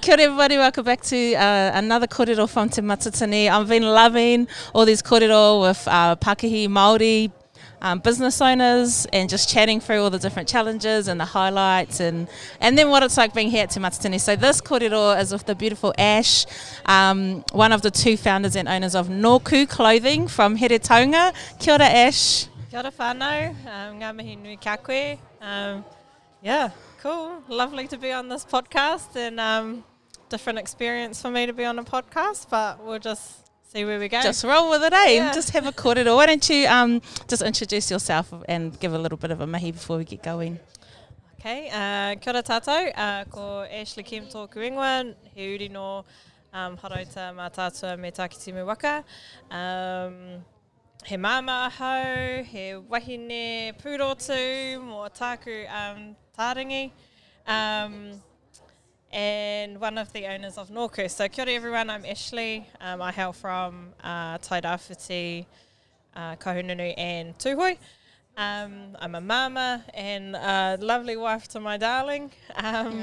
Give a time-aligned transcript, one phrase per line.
[0.00, 3.48] Kia ora everybody, welcome back to uh, another kōrero from Te.
[3.50, 7.30] I've been loving all these kōrero with uh, pakihi Māori
[7.82, 12.26] um, business owners and just chatting through all the different challenges and the highlights and,
[12.62, 14.16] and then what it's like being here at Te.
[14.16, 16.46] So this kōrero is with the beautiful Ash,
[16.86, 21.34] um, one of the two founders and owners of Noku Clothing from Heretaunga.
[21.58, 22.46] Kia ora Ash.
[22.70, 25.18] Kia ora whānau, um, ngā mihi nui kia koe.
[25.42, 25.84] Um,
[26.42, 26.70] yeah,
[27.02, 27.42] cool.
[27.48, 29.82] Lovely to be on this podcast and um,
[30.28, 34.08] different experience for me to be on a podcast, but we'll just see where we
[34.08, 34.22] go.
[34.22, 35.14] Just roll with it, eh?
[35.14, 35.32] Yeah.
[35.32, 36.14] Just have a kōrero.
[36.14, 39.72] Why don't you um, just introduce yourself and give a little bit of a mahi
[39.72, 40.60] before we get going?
[41.40, 46.04] Okay, uh, kia ora tātou, uh, ko Ashley Kim tōku ingoa, he uri no
[46.52, 49.04] um, harauta mā tātua me waka.
[49.50, 50.44] Um,
[51.04, 56.90] he māma ahau, he wahine pūrotu, mō tāku um, tāringi.
[57.46, 58.22] Um,
[59.12, 61.10] and one of the owners of Norku.
[61.10, 62.66] So kia ora everyone, I'm Ashley.
[62.80, 65.44] Um, I hail from uh, Tairāwhiti,
[66.16, 67.76] uh, Kahununu and Tūhoi.
[68.36, 72.30] Um, I'm a mama and a lovely wife to my darling.
[72.54, 73.02] Um,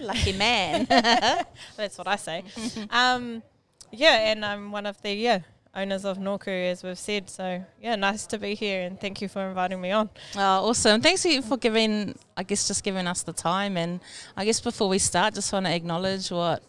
[0.00, 0.86] Lucky man.
[0.88, 2.44] that's what I say.
[2.90, 3.42] um,
[3.92, 5.40] yeah, and I'm one of the yeah
[5.74, 7.28] owners of Noku, as we've said.
[7.30, 10.10] So yeah, nice to be here, and thank you for inviting me on.
[10.36, 11.00] Oh, awesome.
[11.00, 13.76] Thanks you for giving, I guess, just giving us the time.
[13.76, 14.00] And
[14.36, 16.62] I guess before we start, just want to acknowledge what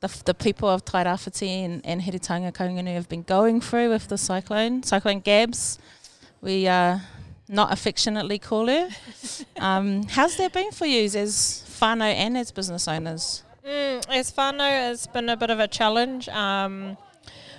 [0.00, 4.18] the, the people of Tairāwhiti and, and Heretaunga Kahungunu have been going through with the
[4.18, 5.78] cyclone, Cyclone Gabs.
[6.40, 6.98] We uh,
[7.48, 8.90] not affectionately call her.
[9.58, 13.42] um, how's that been for you as whānau and as business owners?
[13.66, 16.98] Mm, as whānau, it's been a bit of a challenge, um,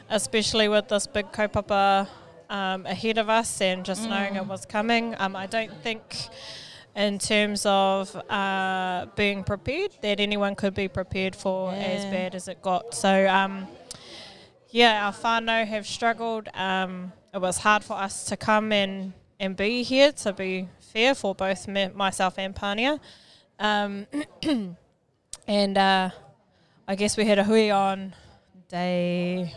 [0.10, 2.08] especially with this big kaupapa
[2.50, 5.16] um, ahead of us and just knowing it was coming.
[5.18, 6.02] Um, I don't think,
[6.96, 12.48] in terms of uh, being prepared, that anyone could be prepared for as bad as
[12.48, 12.94] it got.
[12.94, 13.68] So, um,
[14.70, 16.50] yeah, our whānau have struggled.
[16.54, 21.16] Um, it was hard for us to come and, and be here, to be fair,
[21.16, 23.00] for both me, myself and Pania.
[23.60, 24.08] Um,
[25.48, 26.10] and uh,
[26.88, 28.14] I guess we had a hui on
[28.70, 29.54] day,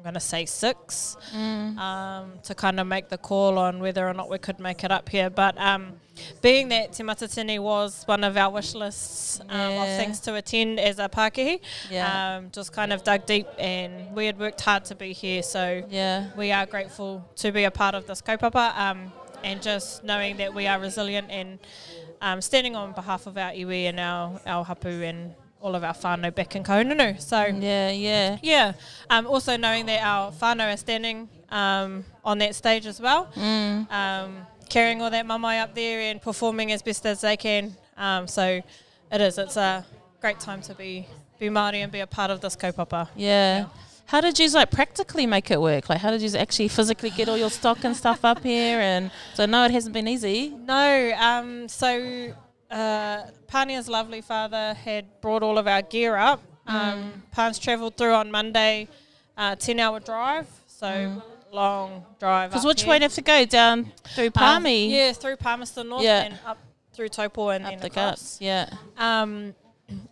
[0.00, 4.14] I'm going to say six, um, to kind of make the call on whether or
[4.14, 5.28] not we could make it up here.
[5.28, 5.92] But um,
[6.40, 9.50] being that Te Matatini was one of our wish lists um,
[9.82, 11.60] of things to attend as a pakihi,
[11.90, 12.38] Yeah.
[12.38, 15.42] um, just kind of dug deep and we had worked hard to be here.
[15.42, 16.30] So Yeah.
[16.34, 19.12] we are grateful to be a part of this kaupapa um,
[19.44, 21.58] and just knowing that we are resilient and
[22.22, 25.92] um, standing on behalf of our iwi and our, our hapu and all of our
[25.94, 27.20] whānau back in Kahungunu.
[27.20, 28.38] So, Yeah, yeah.
[28.42, 28.72] yeah,
[29.10, 33.90] um, also knowing that our whānau are standing um, on that stage as well, Mm.
[33.92, 37.76] um, carrying all that mamae up there and performing as best as they can.
[37.96, 38.62] Um, so
[39.12, 39.84] it is, it's a
[40.20, 41.06] great time to be,
[41.38, 43.08] be Māori and be a part of this kaupapa.
[43.16, 43.66] Yeah.
[44.06, 45.88] How did you like practically make it work?
[45.88, 48.80] Like, how did you actually physically get all your stock and stuff up here?
[48.80, 50.50] And so, no, it hasn't been easy.
[50.50, 52.32] No, um, so
[52.70, 56.42] uh, Pania's lovely father had brought all of our gear up.
[56.66, 58.86] Um, Pan's travelled through on Monday,
[59.36, 61.20] uh, 10 hour drive, so
[61.52, 62.50] long drive.
[62.50, 62.90] Because which here.
[62.90, 64.88] way do you have to go down through Um, Palmy?
[64.94, 66.22] yeah, through Palmerston North Yeah.
[66.22, 66.58] and up
[66.92, 68.38] through Taupo and up then the guts.
[68.40, 68.68] Yeah.
[68.98, 69.54] Um,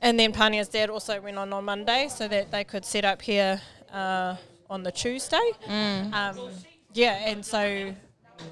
[0.03, 3.23] and then Pania's dad also went on on Monday so that they could set up
[3.23, 3.61] here
[3.93, 4.35] uh,
[4.69, 5.51] on the Tuesday.
[5.69, 6.13] Mm.
[6.13, 6.51] Um,
[6.93, 7.95] yeah, and so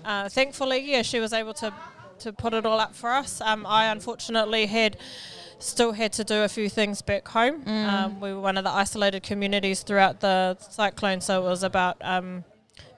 [0.05, 1.73] uh, thankfully, yeah, she was able to
[2.21, 3.41] to put it all up for us.
[3.41, 4.97] Um, I unfortunately had
[5.59, 7.63] still had to do a few things back home.
[7.63, 7.93] Mm.
[7.93, 11.97] Um, we were one of the isolated communities throughout the cyclone, so it was about
[12.03, 12.45] um,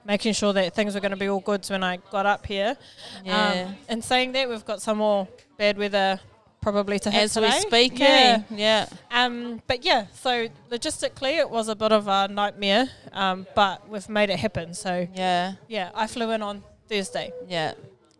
[0.05, 2.75] making sure that things were going to be all goods when I got up here.
[3.23, 3.65] Yeah.
[3.67, 5.27] Um, and saying that, we've got some more
[5.57, 6.19] bad weather
[6.61, 8.41] probably to hit As we speak, yeah.
[8.51, 8.55] eh?
[8.55, 8.85] Yeah.
[9.11, 14.09] Um, but yeah, so logistically, it was a bit of a nightmare, um, but we've
[14.09, 14.73] made it happen.
[14.73, 15.53] So Yeah.
[15.67, 17.31] yeah, I flew in on Thursday.
[17.47, 17.73] Yeah.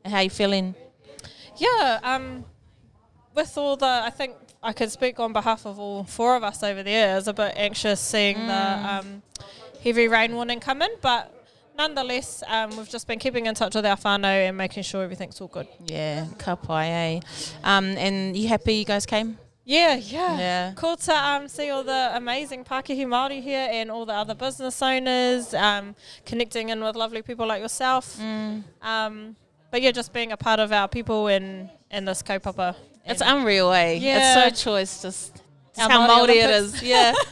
[0.05, 0.75] How you feeling?
[1.59, 2.45] Yeah, um,
[3.35, 6.63] with all the, I think I could speak on behalf of all four of us
[6.63, 7.13] over there.
[7.13, 9.21] I was a bit anxious seeing the um,
[9.83, 11.33] heavy rain warning come in, but
[11.77, 15.39] nonetheless, um, we've just been keeping in touch with our whānau and making sure everything's
[15.41, 15.67] all good.
[15.85, 16.27] Yeah.
[16.37, 17.19] Ka pai, eh?
[17.63, 19.37] Um, and you happy you guys came?
[19.65, 20.37] Yeah, yeah.
[20.39, 20.73] Yeah.
[20.75, 24.81] Cool to um, see all the amazing pakihi Māori here and all the other business
[24.81, 25.95] owners, um,
[26.25, 28.17] connecting in with lovely people like yourself.
[28.19, 28.63] Mm.
[28.81, 29.35] Um,
[29.71, 32.75] but yeah, just being a part of our people in, in this kaupapa.
[33.05, 33.93] It's unreal, eh?
[33.93, 34.47] Yeah.
[34.47, 35.01] It's so choice.
[35.01, 35.41] Just
[35.77, 36.81] Our how Māori it is.
[36.83, 37.13] Yeah.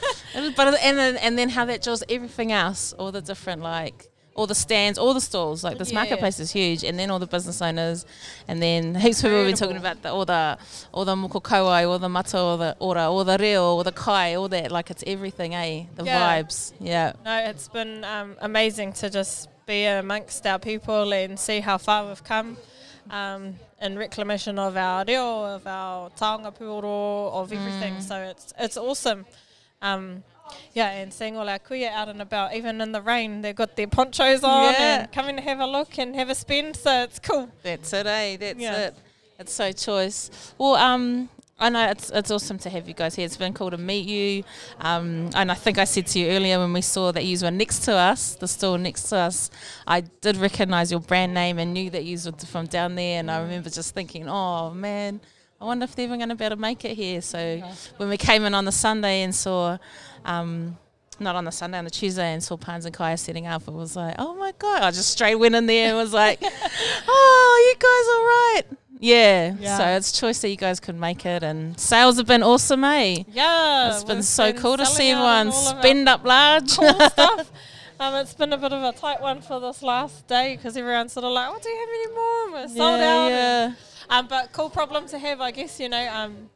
[0.56, 4.46] But and then and then how that draws everything else, all the different like all
[4.46, 5.64] the stands, all the stalls.
[5.64, 5.96] Like this Yeah.
[5.96, 8.06] marketplace is huge, and then all the business owners,
[8.48, 10.58] and then heaps of people have been talking about the, all the
[10.94, 13.92] all the moko kauae, all the mata, all the ora, all the reo, all the
[13.92, 14.72] kai, all that.
[14.72, 15.86] Like it's everything, eh?
[15.96, 16.22] The Yeah.
[16.44, 17.14] vibes, yeah.
[17.26, 22.08] No, it's been um, amazing to just be amongst our people and see how far
[22.08, 22.58] we've come
[23.12, 27.96] um, in reclamation of our reo, of our taonga puoro, of everything.
[27.96, 28.02] Mm.
[28.02, 29.26] So it's it's awesome.
[29.82, 30.24] Um,
[30.74, 33.76] yeah, and seeing all our kuia out and about, even in the rain, they've got
[33.76, 35.02] their ponchos on Yeah.
[35.02, 36.74] and coming to have a look and have a spin.
[36.74, 37.50] So it's cool.
[37.64, 38.38] That's it, eh?
[38.38, 38.88] That's Yeah.
[38.88, 38.96] it.
[39.38, 40.32] It's so choice.
[40.58, 41.30] Well, um,
[41.60, 43.26] I know it's it's awesome to have you guys here.
[43.26, 44.44] It's been cool to meet you.
[44.80, 47.50] Um, and I think I said to you earlier when we saw that you were
[47.50, 49.50] next to us, the store next to us,
[49.88, 53.20] I did recognise your brand name and knew that you were from down there.
[53.20, 55.20] And I remember just thinking, oh man,
[55.60, 57.22] I wonder if they're even going to be able to make it here.
[57.22, 57.64] So
[57.98, 59.78] when we came in on the Sunday and saw.
[60.26, 60.78] Um,
[61.20, 63.68] not on the Sunday, on the Tuesday, and saw Pines and Kaya setting up.
[63.68, 64.84] It was like, oh my god!
[64.84, 66.40] I just straight went in there and was like,
[67.08, 68.87] oh, you guys all right?
[69.00, 69.56] Yeah.
[69.60, 69.78] Yeah.
[69.78, 73.24] So it's choice that you guys could make it, and sales have been awesome, eh?
[73.32, 75.82] Yeah, it's been so been cool to see selling out on everyone all of our
[75.82, 76.78] spend up large.
[76.78, 77.52] cool stuff.
[78.00, 81.14] Um, it's been a bit of a tight one for this last day because everyone's
[81.14, 83.28] sort of like, "Oh, do you have any more?" And We're sold yeah, out.
[83.30, 83.66] yeah.
[83.66, 83.76] and-
[84.10, 85.80] um, but cool problem to have, I guess.
[85.80, 86.50] You know, um,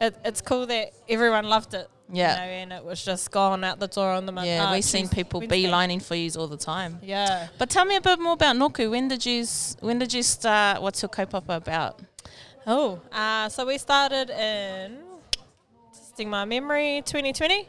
[0.00, 1.90] it, it's cool that everyone loved it.
[2.12, 2.34] Yeah.
[2.34, 4.84] You know, and it was just gone out the door on the Mon- Yeah, we've
[4.84, 5.64] seen people Wednesday.
[5.64, 6.98] beelining for yous all the time.
[7.02, 7.48] Yeah.
[7.58, 8.90] But tell me a bit more about Noku.
[8.90, 9.44] When did you
[9.80, 10.82] when did you start?
[10.82, 12.00] What's your kaupapa about?
[12.66, 14.98] Oh, uh, so we started in
[15.92, 17.68] testing my memory 2020.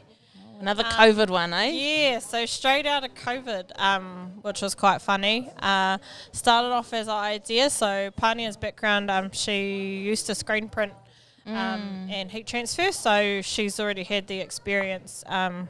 [0.60, 1.70] Another Um, COVID one, eh?
[1.70, 5.48] Yeah, so straight out of COVID, um, which was quite funny.
[5.62, 5.98] Uh,
[6.32, 7.70] started off as an idea.
[7.70, 10.92] So Pania's background, um, she used to screen print
[11.48, 15.68] um, and heat transfer, so she's already had the experience um,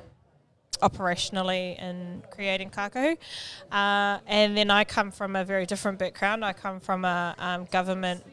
[0.82, 3.16] operationally in creating kakahu.
[3.70, 6.44] Uh, and then I come from a very different background.
[6.44, 8.24] I come from a um, government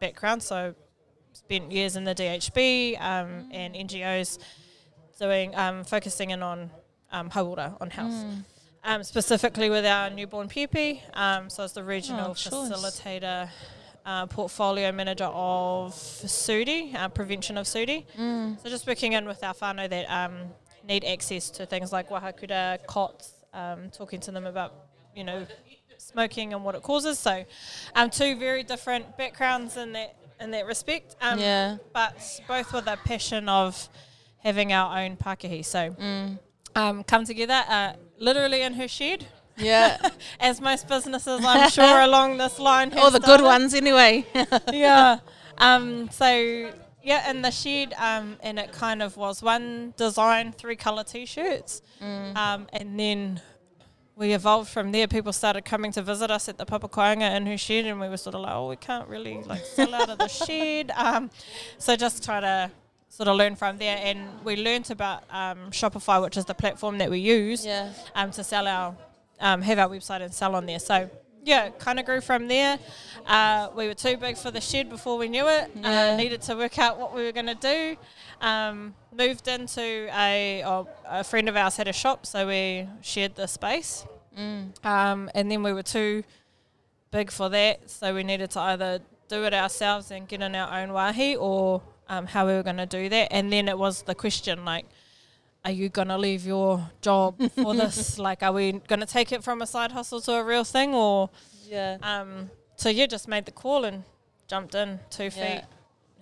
[0.00, 0.74] background, so
[1.32, 4.38] spent years in the DHB um, and NGOs
[5.18, 6.70] doing um, focusing in on
[7.12, 8.12] um, hauora, on health.
[8.12, 8.44] Mm.
[8.84, 13.48] Um, specifically with our newborn pupi, um, so as the regional Oh, facilitator,
[14.08, 18.06] uh, portfolio manager of SUDI, uh, prevention of SUDI.
[18.18, 18.60] Mm.
[18.62, 20.34] So just working in with our whānau that um,
[20.90, 24.72] need access to things like wahakura, cots, um, talking to them about,
[25.14, 25.46] you know,
[25.98, 27.18] smoking and what it causes.
[27.18, 27.44] So
[27.94, 31.16] um, two very different backgrounds in that in that respect.
[31.20, 31.76] Um, yeah.
[31.92, 32.14] But
[32.46, 33.88] both with a passion of
[34.38, 35.64] having our own pakihi.
[35.64, 36.38] So Mm.
[36.76, 39.26] um, come together uh, literally in her shed,
[39.58, 39.98] Yeah.
[40.40, 42.92] as most businesses, I'm sure, along this line.
[42.98, 44.26] All the good ones, anyway.
[44.72, 45.18] yeah.
[45.58, 46.70] Um, so
[47.02, 51.82] yeah, in the shed, um, and it kind of was one design, three color T-shirts,
[52.00, 52.36] Mm.
[52.36, 53.40] um, and then
[54.14, 55.06] we evolved from there.
[55.08, 58.16] People started coming to visit us at the Papakāinga in her shed, and we were
[58.16, 60.92] sort of like, oh, we can't really like sell out of the shed.
[60.96, 61.30] Um,
[61.78, 62.70] so just try to
[63.08, 66.98] sort of learn from there, and we learnt about um, Shopify, which is the platform
[66.98, 67.92] that we use yeah.
[68.14, 68.94] um, to sell our
[69.40, 70.78] um, have our website and sell on there.
[70.78, 71.10] So
[71.44, 72.78] yeah, kind of grew from there.
[73.26, 75.70] Uh, we were too big for the shed before we knew it.
[75.74, 76.12] Yeah.
[76.12, 77.96] Uh, needed to work out what we were going to do.
[78.40, 83.34] Um, moved into a oh, a friend of ours had a shop, so we shared
[83.34, 84.04] the space.
[84.38, 84.84] Mm.
[84.84, 86.22] Um, and then we were too
[87.10, 90.80] big for that, so we needed to either do it ourselves and get in our
[90.80, 93.28] own wahi, or um, how we were going to do that.
[93.32, 94.86] And then it was the question like,
[95.64, 98.18] are you going to leave your job for this?
[98.18, 100.94] like, are we going to take it from a side hustle to a real thing,
[100.94, 101.30] or
[101.66, 101.98] Yeah.
[102.02, 104.04] um, so you just made the call and
[104.46, 105.30] jumped in two Yeah.
[105.30, 105.64] feet.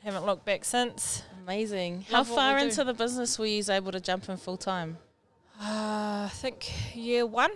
[0.03, 1.23] Haven't looked back since.
[1.43, 2.07] Amazing.
[2.11, 4.99] Love How far into the business were you able to jump in full time?
[5.61, 7.51] Uh, I think year one.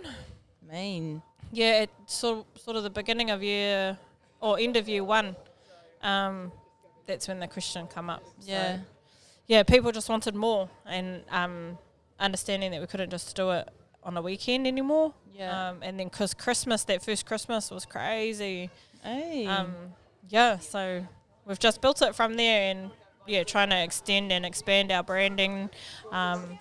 [0.69, 1.21] Mean.
[1.51, 3.97] Yeah, it sort of, sort of the beginning of year
[4.39, 5.35] or end of year one.
[6.01, 6.51] Um,
[7.05, 8.23] that's when the question come up.
[8.39, 8.79] So,
[9.51, 9.63] Yeah.
[9.63, 11.77] people just wanted more, and um,
[12.19, 13.67] understanding that we couldn't just do it
[14.03, 15.13] on a weekend anymore.
[15.33, 15.69] Yeah.
[15.69, 18.69] Um, and then because Christmas, that first Christmas was crazy.
[19.03, 19.45] hey.
[19.45, 19.73] Um,
[20.29, 21.05] yeah, so
[21.45, 22.91] we've just built it from there, and
[23.27, 25.69] yeah, trying to extend and expand our branding,
[26.11, 26.59] um,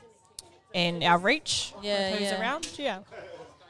[0.74, 1.72] and our reach.
[1.76, 2.40] with Yeah, who's yeah.
[2.40, 2.68] around.
[2.76, 2.98] Yeah.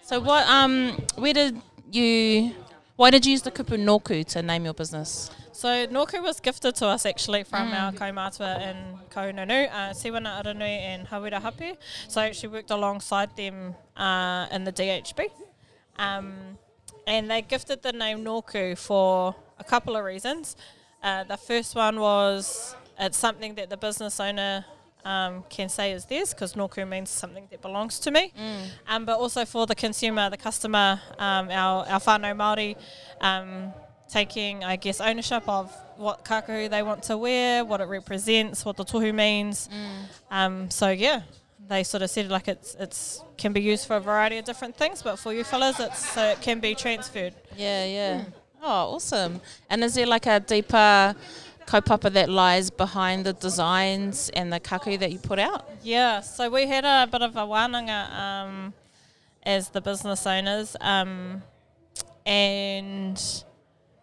[0.03, 0.47] so what?
[0.49, 1.61] Um, where did
[1.93, 2.55] you?
[3.01, 5.31] Why did you use the kupu noku to name your business?
[5.53, 7.81] So Noku was gifted to us actually from Mm.
[7.81, 8.77] our kaumātua in
[9.09, 11.79] Kahungunu, uh, Siwana Aranui and Hawira Hapu.
[12.09, 15.31] So I actually worked alongside them uh, in the DHB.
[15.97, 16.59] Um,
[17.07, 20.55] and they gifted the name Noku for a couple of reasons.
[21.03, 24.67] Uh, the first one was it's something that the business owner
[25.05, 28.33] um, can say is theirs because Noku means something that belongs to me.
[28.89, 32.77] Um, but also for the consumer, the customer, um, our, our whānau Māori,
[33.21, 33.73] um,
[34.09, 38.77] taking, I guess, ownership of what kakahu they want to wear, what it represents, what
[38.77, 39.69] the tohu means.
[40.31, 41.23] Um, so, yeah,
[41.69, 44.77] they sort of said like it's it's can be used for a variety of different
[44.77, 47.35] things, but for you fellas, it's so it can be transferred.
[47.57, 48.25] Yeah, yeah.
[48.63, 49.41] Oh, awesome.
[49.71, 51.15] And is there like a deeper
[51.71, 55.69] kaupapa that lies behind the designs and the kaku that you put out?
[55.83, 58.75] Yeah, so we had a bit of a wānanga um,
[59.45, 61.43] as the business owners, um,
[62.27, 63.19] and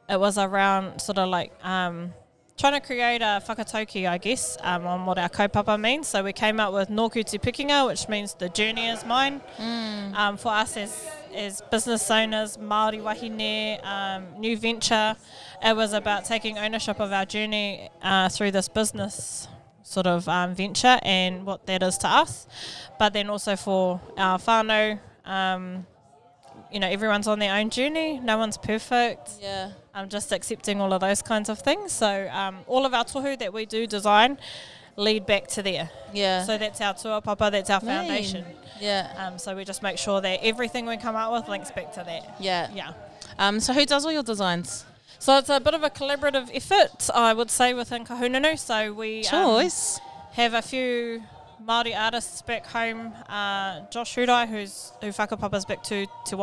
[0.09, 2.13] it was around sort of like um,
[2.57, 6.07] trying to create a whakatauki, I guess, um, on what our kaupapa means.
[6.07, 9.41] So we came up with Nōku Te Pikinga, which means the journey is mine.
[10.15, 15.15] Um, for us as, as business owners, Māori wahine, um, new venture,
[15.63, 19.47] it was about taking ownership of our journey uh, through this business
[19.83, 22.45] sort of um, venture and what that is to us.
[22.99, 25.85] But then also for our whānau, um,
[26.71, 28.19] you know, everyone's on their own journey.
[28.19, 29.31] No one's perfect.
[29.41, 29.71] Yeah.
[29.93, 31.91] I'm just accepting all of those kinds of things.
[31.93, 34.37] So um, all of our tohu that we do design
[34.97, 35.89] lead back to there.
[36.13, 36.43] Yeah.
[36.43, 38.43] So that's our tuapapa, that's our foundation.
[38.81, 39.13] yeah.
[39.17, 42.03] Um, so we just make sure that everything we come out with links back to
[42.03, 42.35] that.
[42.39, 42.69] Yeah.
[42.73, 42.93] Yeah.
[43.39, 44.85] Um, so who does all your designs?
[45.19, 48.57] So it's a bit of a collaborative effort, I would say, within Kahungunu.
[48.57, 49.55] So we um,
[50.33, 51.23] have a few
[51.65, 53.13] Māori artists back home.
[53.27, 56.35] Uh, Josh Hudai, who's who whakapapa's back to Te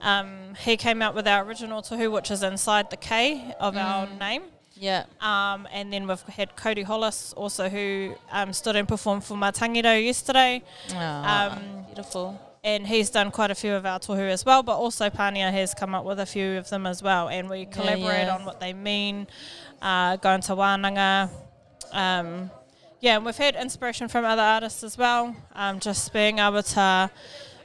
[0.00, 4.08] um, he came out with our original tohu, which is inside the K of our
[4.18, 4.42] name.
[4.74, 5.04] yeah.
[5.20, 10.04] Um, and then we've had Cody Hollis also, who um, stood and performed for Matangido
[10.04, 10.62] yesterday.
[10.92, 12.40] Ah, Um, beautiful.
[12.64, 15.74] And he's done quite a few of our tohu as well, but also Pania has
[15.74, 17.28] come up with a few of them as well.
[17.28, 18.36] And we collaborate yeah.
[18.36, 19.26] on what they mean,
[19.80, 21.28] uh, go into wānanga.
[21.90, 22.50] Um,
[23.00, 27.10] yeah, and we've had inspiration from other artists as well, um, just being able to,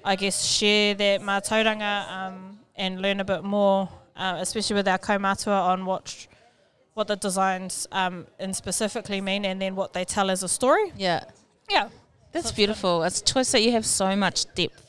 [0.03, 4.97] I guess, share that mātauranga um, and learn a bit more, uh, especially with our
[4.97, 6.27] kaumatua on what
[6.95, 10.91] what the designs um, in specifically mean and then what they tell as a story.
[10.97, 11.23] Yeah.
[11.69, 11.89] Yeah.
[12.31, 13.03] That's So it's beautiful.
[13.03, 14.86] It's choice that you have so much depth,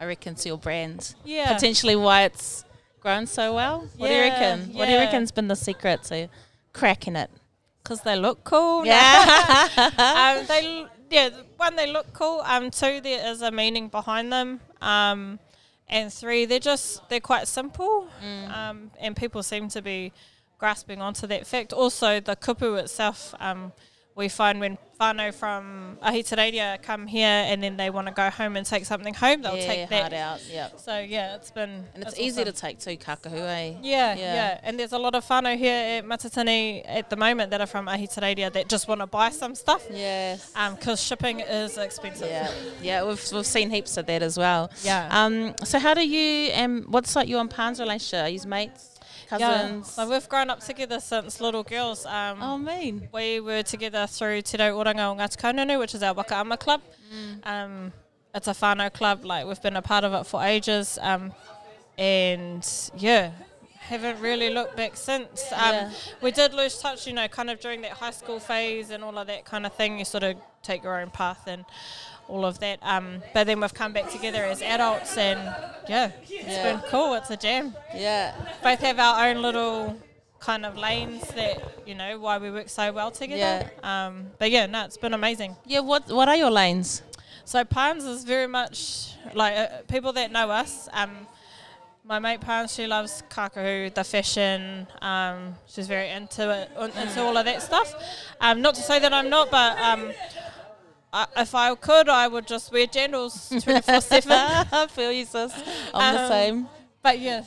[0.00, 1.14] I reckon, to your brand.
[1.24, 1.52] Yeah.
[1.54, 2.64] Potentially why it's
[3.00, 3.88] grown so well.
[3.96, 4.74] What do you Yeah, reckon?
[4.74, 6.28] What do you reckon's been the secret to
[6.72, 7.30] cracking it?
[7.82, 8.84] Because they look cool.
[8.84, 9.68] Yeah.
[10.38, 12.42] um, they yeah, one they look cool.
[12.44, 14.60] Um, two there is a meaning behind them.
[14.80, 15.38] Um,
[15.88, 18.08] and three they're just they're quite simple.
[18.52, 20.12] Um, and people seem to be
[20.58, 21.72] grasping onto that fact.
[21.72, 23.34] Also, the kupu itself.
[23.38, 23.72] Um,
[24.16, 28.56] we find when whānau from Ahitereiria come here and then they want to go home
[28.56, 30.12] and take something home, they'll yeah, take hard that.
[30.14, 30.40] out.
[30.50, 30.68] Yeah.
[30.78, 32.54] So yeah, it's been And it's, easy awesome.
[32.54, 33.74] to take too, kakahu, eh?
[33.82, 34.16] Yeah, Yeah.
[34.16, 37.66] yeah, and there's a lot of whānau here at Matatini at the moment that are
[37.66, 40.50] from Ahitereiria that just want to buy some stuff Yes.
[40.74, 42.28] because shipping is expensive.
[42.30, 44.70] Yeah, yeah, we've, we've seen heaps of that as well.
[44.82, 45.08] Yeah.
[45.10, 48.24] Um, so how do you um, what's like you and Pan's relationship?
[48.24, 48.95] Are you mates,
[49.30, 49.90] Yeah, cousins?
[49.92, 52.06] so we've grown up together since little girls.
[52.06, 53.08] Um, oh, mean.
[53.12, 56.56] We were together through Te Rau Oranga o Ngāti Kahungunu, which is our Waka ama
[56.56, 56.82] club.
[57.14, 57.46] Mm.
[57.46, 57.92] Um,
[58.34, 60.98] it's a whānau club, like we've been a part of it for ages.
[61.00, 61.32] Um,
[61.98, 62.66] and
[62.96, 63.30] yeah,
[63.80, 65.44] haven't really looked back since.
[65.52, 65.90] Um, Yeah.
[66.20, 69.16] We did lose touch, you know, kind of during that high school phase and all
[69.16, 69.98] of that kind of thing.
[69.98, 71.64] You sort of take your own path and
[72.28, 72.78] all of that.
[72.82, 75.38] Um, but then we've come back together as adults and
[75.88, 76.72] yeah, it's Yeah.
[76.72, 77.14] been cool.
[77.14, 78.34] It's a jam Yeah.
[78.62, 79.96] both have our own little
[80.40, 81.56] kind of lanes that
[81.86, 83.70] you know why we work so well together.
[83.82, 84.06] Yeah.
[84.06, 85.56] Um, but yeah, no, it's been amazing.
[85.64, 85.80] Yeah.
[85.80, 87.02] What What are your lanes?
[87.44, 90.88] So Palms is very much like uh, people that know us.
[90.92, 91.26] Um,
[92.04, 94.86] my mate Palms, she loves kakahu, the fashion.
[95.00, 97.94] Um, she's very into it, into all of that stuff.
[98.40, 100.12] Um, not to say that I'm not, but um,
[101.12, 104.32] I, if I could, I would just wear jandals twenty four seven.
[104.32, 105.52] I feel you, sis.
[105.94, 106.68] I'm the Um, same.
[107.02, 107.42] But yeah,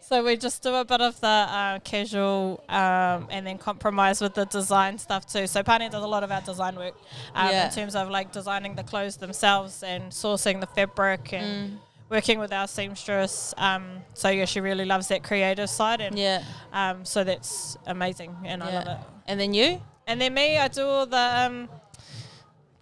[0.00, 4.34] so we just do a bit of the uh, casual um, and then compromise with
[4.34, 5.46] the design stuff too.
[5.46, 6.94] So Pani does a lot of our design work
[7.34, 7.66] um, Yeah.
[7.66, 11.78] in terms of like designing the clothes themselves and sourcing the fabric and Mm.
[12.10, 13.54] working with our seamstress.
[13.56, 16.42] Um, so yeah, she really loves that creative side and Yeah.
[16.72, 18.98] um, so that's amazing and I love it.
[19.26, 19.80] And then you?
[20.06, 21.68] And then me, I do all the um,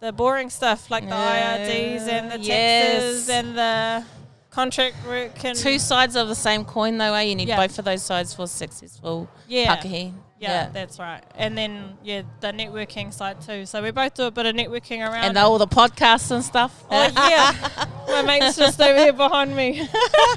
[0.01, 4.05] the boring stuff like the IRDs and the taxes and the
[4.51, 7.15] contract work and Two sides of the same coin, though.
[7.15, 7.23] Eh?
[7.23, 7.57] You need Yeah.
[7.57, 9.77] both of those sides for successful yeah.
[9.77, 10.13] pakihi.
[10.39, 10.69] Yeah, Yeah.
[10.71, 11.23] that's right.
[11.35, 13.65] And then yeah, the networking side too.
[13.65, 15.25] So we both do a bit of networking around.
[15.25, 16.85] And all the podcasts and stuff.
[16.91, 19.89] oh yeah, my mate's just over here behind me.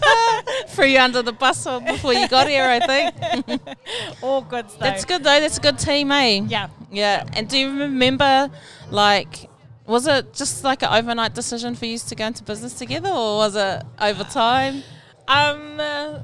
[0.70, 3.62] Threw you under the bus before you got here, I think.
[4.22, 4.80] all good stuff.
[4.80, 5.39] That's good though.
[5.42, 6.44] That's a good team, eh?
[6.48, 6.70] Yeah.
[6.91, 7.25] Yeah.
[7.34, 8.50] And do you remember,
[8.89, 9.50] like,
[9.86, 13.38] was it just like an overnight decision for you to go into business together, or
[13.38, 14.84] was it over time?
[15.27, 16.19] Um, uh,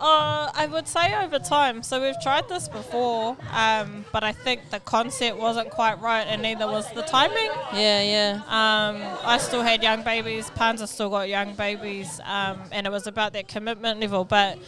[0.00, 1.82] uh, I would say over time.
[1.82, 6.42] So we've tried this before, um, but I think the concept wasn't quite right, and
[6.42, 7.50] neither was the timing.
[7.72, 8.40] Yeah, yeah.
[8.48, 10.50] Um, I still had young babies.
[10.50, 14.24] Panza still got young babies, um, and it was about that commitment level.
[14.24, 14.58] But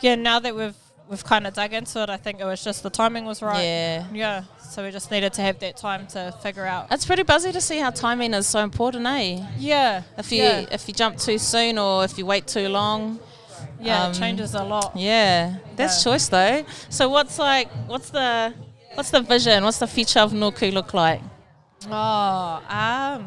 [0.00, 0.74] yeah, now that we've
[1.12, 3.62] we've kind of dug into it, I think it was just the timing was right.
[3.62, 4.06] Yeah.
[4.12, 4.42] Yeah.
[4.70, 6.86] So we just needed to have that time to figure out.
[6.90, 9.44] It's pretty buzzy to see how timing is so important, eh?
[9.58, 10.02] Yeah.
[10.16, 13.20] If you yeah, if you jump too soon or if you wait too long.
[13.78, 14.96] yeah um, it changes a lot.
[14.96, 16.12] Yeah, that's Yeah.
[16.12, 16.64] choice though.
[16.88, 18.54] So what's like what's the
[18.94, 19.62] what's the vision?
[19.64, 21.20] What's the future of Noku look like?
[21.90, 21.90] Oh,
[22.68, 23.22] um,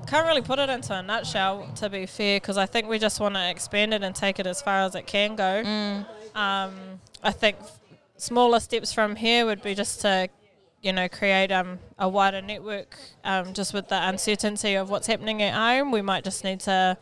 [0.00, 2.98] I can't really put it into a nutshell, to be fair, because I think we
[2.98, 5.62] just want to expand it and take it as far as it can go.
[5.64, 6.06] Mm.
[6.34, 6.72] Um,
[7.22, 7.78] I think f-
[8.16, 10.28] smaller steps from here would be just to,
[10.80, 12.96] you know, create um, a wider network.
[13.24, 16.96] Um, just with the uncertainty of what's happening at home, we might just need to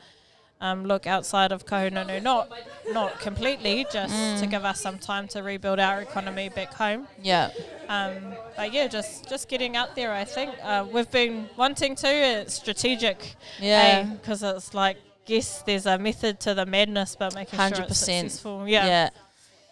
[0.60, 2.50] um, look outside of Kahungunu, not
[2.92, 4.50] not completely, just to Mm.
[4.50, 7.06] give us some time to rebuild our economy back home.
[7.22, 7.50] Yeah.
[7.88, 10.12] Um, but yeah, just just getting out there.
[10.12, 12.08] I think uh, we've been wanting to.
[12.08, 13.36] It's strategic.
[13.58, 14.02] Yeah.
[14.04, 17.98] Because it's like, yes, there's a method to the madness, but making sure Hundred it's
[17.98, 18.66] successful.
[18.68, 18.86] Yeah.
[18.86, 19.10] Yeah.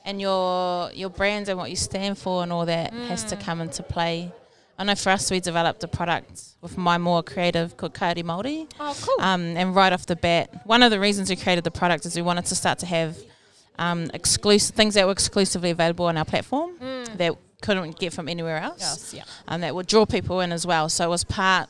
[0.05, 3.61] And your your brand and what you stand for and all that has to come
[3.61, 4.33] into play.
[4.78, 8.71] I know for us we developed a product with my more creative called Kaori Māori.
[8.78, 9.25] Oh, cool.
[9.25, 12.14] Um, and right off the bat, one of the reasons we created the product is
[12.14, 13.19] we wanted to start to have
[13.78, 16.76] um, exclusive things that were exclusively available on our platform
[17.17, 18.78] that couldn't get from anywhere else.
[18.81, 19.14] yes.
[19.14, 19.25] Yeah.
[19.49, 20.88] um, that would draw people in as well.
[20.88, 21.69] So it was part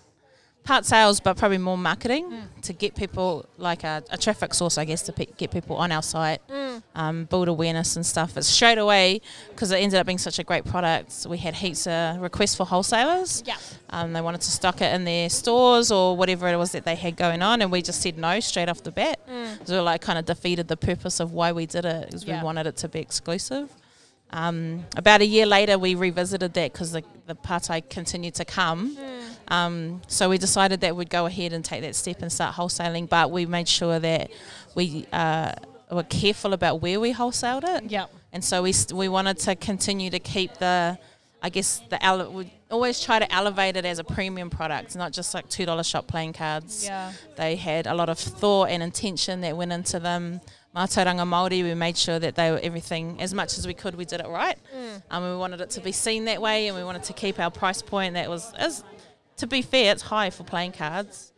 [0.68, 4.84] part sales, but probably more marketing to get people like a, a traffic source, I
[4.84, 6.40] guess, to pe- get people on our site,
[6.94, 8.34] um, build awareness and stuff.
[8.34, 11.86] But straight away, because it ended up being such a great product, we had heaps
[11.86, 13.42] of requests for wholesalers.
[13.46, 13.56] Yeah.
[13.88, 16.96] Um, they wanted to stock it in their stores or whatever it was that they
[16.96, 19.18] had going on, and we just said no straight off the bat.
[19.64, 22.40] So we like kind of defeated the purpose of why we did it, because Yeah.
[22.40, 23.70] we wanted it to be exclusive.
[24.30, 28.94] Um, about a year later, we revisited that because the, the pātai continued to come.
[29.48, 33.08] Um, so we decided that we'd go ahead and take that step and start wholesaling,
[33.08, 34.30] but we made sure that
[34.74, 35.52] we uh,
[35.90, 37.90] were careful about where we wholesaled it.
[37.90, 38.06] Yeah.
[38.32, 40.98] And so we, st- we wanted to continue to keep the,
[41.42, 45.12] I guess, the ele- we always try to elevate it as a premium product, not
[45.12, 46.84] just like $2 shop playing cards.
[46.84, 47.12] Yeah.
[47.36, 50.40] They had a lot of thought and intention that went into them.
[50.76, 54.04] Mātauranga Māori, we made sure that they were everything, as much as we could, we
[54.04, 54.58] did it right.
[55.10, 57.50] Um, we wanted it to be seen that way and we wanted to keep our
[57.50, 58.84] price point that was, as,
[59.38, 61.32] to be fair, it's high for playing cards.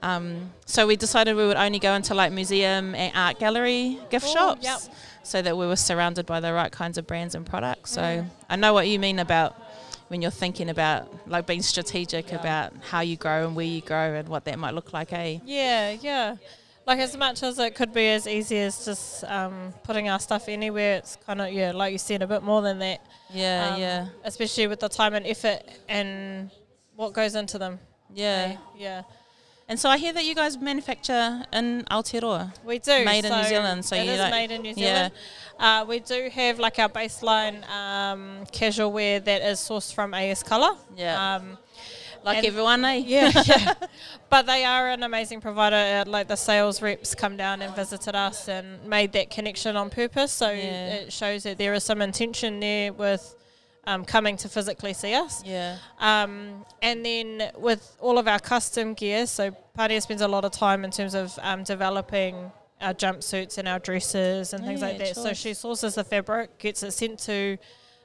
[0.00, 4.26] Um, so we decided we would only go into like museum and art gallery gift
[4.26, 4.78] Ooh, shops yep.
[5.22, 7.92] so that we were surrounded by the right kinds of brands and products.
[7.92, 9.56] So I know what you mean about
[10.08, 14.14] when you're thinking about like being strategic about how you grow and where you grow
[14.14, 15.38] and what that might look like, eh?
[15.44, 16.36] Yeah, yeah.
[16.86, 20.48] Like as much as it could be as easy as just um, putting our stuff
[20.48, 23.00] anywhere, it's kind of yeah, like you said, a bit more than that.
[23.30, 26.50] Yeah, Um, yeah, Especially with the time and effort and
[26.96, 27.78] what goes into them.
[28.12, 28.56] yeah.
[28.76, 29.02] Yeah.
[29.68, 32.54] And so I hear that you guys manufacture in Aotearoa.
[32.64, 33.04] We do.
[33.04, 34.94] Made in New Zealand, so it you is don't- made in New yeah.
[35.08, 35.12] Zealand.
[35.58, 40.44] Uh, we do have like our baseline um, casual wear that is sourced from AS
[40.44, 40.76] Colour.
[40.96, 41.36] Yeah.
[41.36, 41.58] Um,
[42.22, 42.94] Like everyone, eh?
[43.06, 43.74] yeah, yeah.
[44.30, 45.76] But they are an amazing provider.
[46.06, 49.90] Uh, like the sales reps come down and visited us and made that connection on
[49.90, 50.30] purpose.
[50.32, 50.94] So Yeah.
[51.06, 53.34] it shows that there is some intention there with
[53.86, 55.42] um, coming to physically see us.
[55.44, 55.78] Yeah.
[55.98, 60.52] Um, and then with all of our custom gear, so Pania spends a lot of
[60.52, 64.98] time in terms of um, developing our jumpsuits and our dresses and things Yeah, like
[64.98, 65.16] that.
[65.16, 67.56] So she sources the fabric, gets it sent to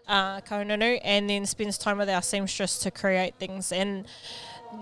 [0.07, 3.71] uh, Kahungunu, and then spends time with our seamstress to create things.
[3.71, 4.05] And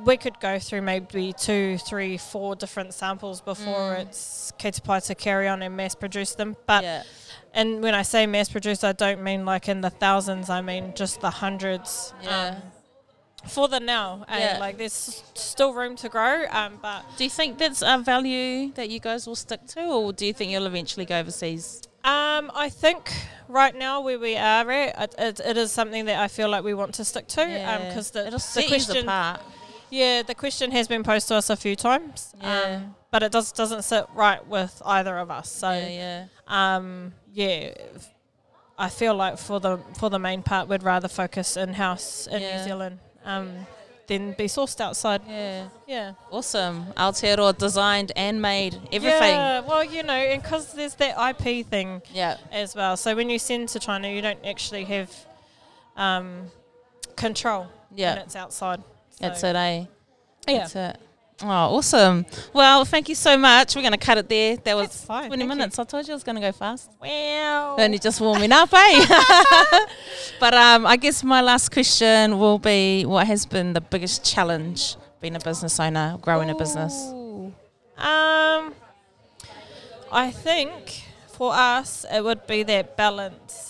[0.06, 5.16] we could go through maybe two, three, four different samples before it's ka pai to
[5.16, 6.56] carry on and mass produce them.
[6.66, 7.04] But yeah.
[7.54, 10.50] and when I say mass produce, I don't mean like in the thousands.
[10.50, 12.14] I mean just the hundreds.
[12.24, 12.56] Yeah.
[12.56, 12.56] Um,
[13.48, 14.58] for the now, Yeah.
[14.60, 16.46] like there's still room to grow.
[16.50, 20.12] Um, but Do you think that's a value that you guys will stick to, or
[20.12, 21.82] do you think you'll eventually go overseas?
[22.04, 23.12] um, I think
[23.48, 26.64] right now where we are at, it, it, it is something that I feel like
[26.64, 27.42] we want to stick to.
[27.42, 29.06] Um, because the, It'll the set you question.
[29.90, 32.34] Yeah, the question has been posed to us a few times.
[32.42, 32.82] Yeah.
[32.84, 35.50] Um, but it does doesn't sit right with either of us.
[35.52, 36.26] So yeah, yeah.
[36.48, 37.74] um, yeah,
[38.78, 42.42] I feel like for the for the main part, we'd rather focus in house in.
[42.42, 43.66] New Zealand um,
[44.08, 45.22] than be sourced outside.
[45.28, 45.68] Yeah.
[45.88, 46.86] Yeah, Awesome.
[46.98, 49.34] Aotearoa designed and made everything.
[49.34, 52.38] Yeah, well, you know, and because there's that IP thing Yeah.
[52.52, 52.96] as well.
[52.98, 55.12] So when you send to China, you don't actually have
[55.98, 56.50] um,
[57.16, 58.14] control Yeah.
[58.16, 58.82] when it's outside.
[59.20, 59.86] So, That's it, eh?
[60.48, 60.58] Yeah.
[60.60, 60.98] That's it.
[61.42, 62.26] Oh, awesome.
[62.54, 63.76] Well, thank you so much.
[63.76, 64.58] We're going to cut it there.
[64.58, 65.58] That was fine, 20 thank you.
[65.58, 65.80] minutes.
[65.80, 66.90] I told you it was going to go fast.
[67.02, 67.76] Wow.
[67.78, 69.06] Only just warming up, eh?
[70.40, 74.96] but um, I guess my last question will be what has been the biggest challenge
[75.22, 76.94] being a business owner, growing a business?
[77.98, 78.74] Um,
[80.12, 83.69] I think for us it would be that balance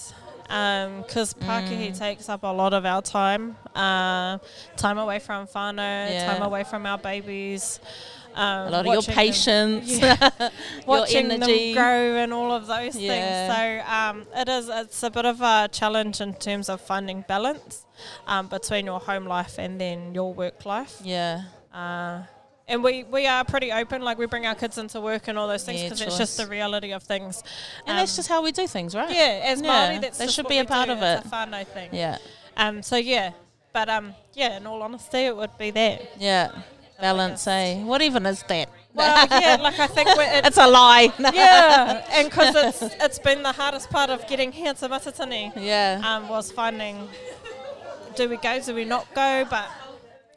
[0.49, 1.97] because pakihi Mm.
[1.99, 4.39] takes up a lot of our time, uh,
[4.77, 6.25] time away from whānau, Yeah.
[6.33, 7.79] time away from our babies.
[8.35, 10.51] Um, A lot of your watching them- patience, your
[10.85, 11.73] watching energy.
[11.73, 13.09] them grow and all of those Yeah.
[13.11, 13.55] things.
[13.85, 17.85] So um, it is it's a bit of a challenge in terms of finding balance
[18.27, 20.95] um, between your home life and then your work life.
[21.03, 21.41] Yeah.
[21.73, 22.21] Uh,
[22.69, 25.47] and we, we are pretty open, like we bring our kids into work and all
[25.47, 27.43] those things Yeah, because it's just the reality of things.
[27.85, 29.09] And that's Um, just how we do things, right?
[29.09, 30.93] yeah, as Yeah, Māori, that's that should be a part do.
[30.93, 31.31] of It's it.
[31.31, 31.89] a whānau thing.
[31.91, 32.17] Yeah.
[32.55, 33.31] Um, so yeah,
[33.73, 36.11] but um, yeah, in all honesty, it would be that.
[36.17, 36.51] Yeah.
[37.01, 37.81] Balance, eh?
[37.83, 38.69] What even is that?
[38.93, 41.13] Well, yeah, like I think it, it's a lie.
[41.33, 46.01] yeah, and because it's it's been the hardest part of getting here to Matatini yeah.
[46.03, 47.07] um, was finding
[48.15, 49.69] do we go, do we not go, but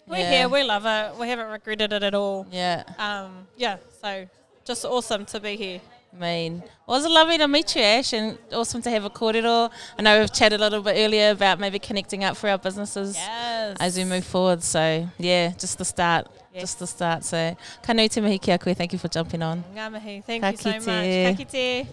[0.06, 0.30] we're Yeah.
[0.30, 2.46] here, we love it, we haven't regretted it at all.
[2.50, 2.82] Yeah.
[2.98, 4.26] Um, yeah, so
[4.64, 5.80] just awesome to be here.
[6.12, 6.62] mean.
[6.86, 9.70] Well, it was lovely to meet you, Ash, and awesome to have a kōrero.
[9.98, 13.16] I know we've chatted a little bit earlier about maybe connecting up for our businesses
[13.16, 13.78] Yes.
[13.80, 14.62] as we move forward.
[14.62, 16.26] So, yeah, just the start.
[16.52, 16.60] Yes.
[16.64, 17.24] Just the start.
[17.24, 18.74] So, ka nui te mihi ki a koe.
[18.74, 19.64] Thank you for jumping on.
[19.74, 20.84] Ngā mihi, thank Ka you so much.
[20.84, 21.86] Ka kite.